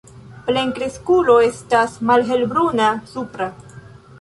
[0.45, 3.53] Plenkreskulo estas malhelbruna supra.